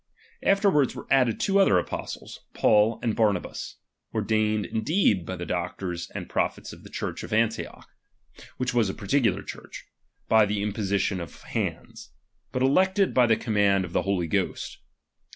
[0.41, 3.77] Afterward were added ■two other apostles, Paul and Barnabas;
[4.11, 7.87] ordained indeed by the doctors and prophets of the Church of Antioch
[8.57, 9.85] (which was a particular Church)
[10.27, 12.13] by the imposition of hands;
[12.51, 14.79] but elected by the com mand of the Holy Ghost.